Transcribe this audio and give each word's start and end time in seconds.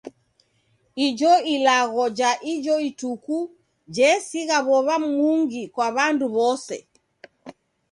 Ijo 1.07 1.31
ilagho 1.53 2.03
ja 2.19 2.29
ijo 2.53 2.75
ituku 2.89 3.37
jesigha 3.95 4.57
w'ow'a 4.67 4.95
mungi 5.17 5.61
kwa 5.73 5.87
w'andu 5.95 6.25
w'ose. 6.35 6.77